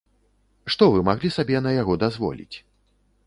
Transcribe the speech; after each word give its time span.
Што 0.75 0.87
вы 0.95 1.03
маглі 1.09 1.31
сабе 1.35 1.57
на 1.65 1.71
яго 1.81 1.93
дазволіць? 2.05 2.55